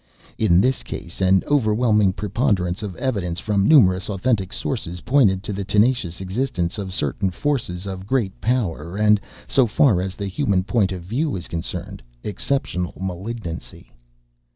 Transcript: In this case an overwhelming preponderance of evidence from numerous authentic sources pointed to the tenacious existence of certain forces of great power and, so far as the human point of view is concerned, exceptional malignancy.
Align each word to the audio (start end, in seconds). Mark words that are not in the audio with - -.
In 0.39 0.61
this 0.61 0.81
case 0.81 1.21
an 1.21 1.43
overwhelming 1.45 2.11
preponderance 2.13 2.81
of 2.81 2.95
evidence 2.95 3.39
from 3.39 3.67
numerous 3.67 4.09
authentic 4.09 4.51
sources 4.51 5.01
pointed 5.01 5.43
to 5.43 5.53
the 5.53 5.63
tenacious 5.63 6.19
existence 6.19 6.79
of 6.79 6.91
certain 6.91 7.29
forces 7.29 7.85
of 7.85 8.07
great 8.07 8.41
power 8.41 8.97
and, 8.97 9.21
so 9.45 9.67
far 9.67 10.01
as 10.01 10.15
the 10.15 10.25
human 10.25 10.63
point 10.63 10.91
of 10.91 11.03
view 11.03 11.35
is 11.35 11.47
concerned, 11.47 12.01
exceptional 12.23 12.95
malignancy. 12.99 13.91